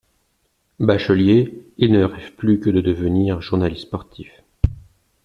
Bachelier, 0.79 1.63
il 1.77 1.91
ne 1.91 2.03
rêve 2.03 2.33
plus 2.33 2.59
que 2.59 2.71
de 2.71 2.81
devenir 2.81 3.39
journaliste 3.39 3.83
sportif. 3.83 4.31